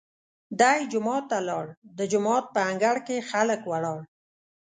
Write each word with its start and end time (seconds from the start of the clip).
دی 0.59 0.79
جومات 0.91 1.23
ته 1.31 1.37
لاړ، 1.49 1.65
د 1.97 1.99
جومات 2.11 2.45
په 2.53 2.59
انګړ 2.69 2.95
کې 3.07 3.25
خلک 3.29 3.61
ولاړ. 3.71 3.99